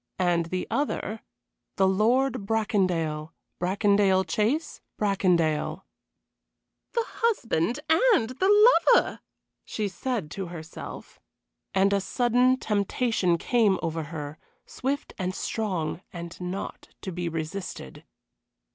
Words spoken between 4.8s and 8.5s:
Bracondale. "The husband and